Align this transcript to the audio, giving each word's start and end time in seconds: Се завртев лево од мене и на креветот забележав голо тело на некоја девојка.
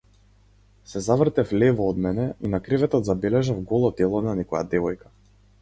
Се 0.93 1.01
завртев 1.07 1.51
лево 1.63 1.89
од 1.93 2.01
мене 2.07 2.27
и 2.47 2.53
на 2.55 2.63
креветот 2.69 3.09
забележав 3.11 3.63
голо 3.73 3.95
тело 4.01 4.27
на 4.31 4.37
некоја 4.41 4.67
девојка. 4.77 5.17